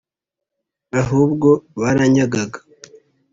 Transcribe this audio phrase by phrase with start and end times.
[1.01, 1.49] ahubwo
[1.81, 2.59] baranyagaga